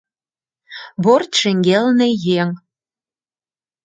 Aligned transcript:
Борт 1.03 1.31
шеҥгелне 1.39 2.09
еҥ! 2.41 2.49